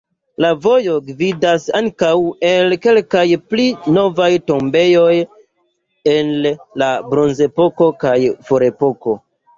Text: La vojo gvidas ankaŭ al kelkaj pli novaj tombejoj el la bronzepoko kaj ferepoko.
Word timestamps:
La 0.43 0.49
vojo 0.61 0.93
gvidas 1.09 1.65
ankaŭ 1.79 2.09
al 2.51 2.75
kelkaj 2.85 3.25
pli 3.51 3.65
novaj 3.99 4.31
tombejoj 4.49 5.13
el 6.15 6.33
la 6.85 6.89
bronzepoko 7.13 7.93
kaj 8.07 8.19
ferepoko. 8.51 9.17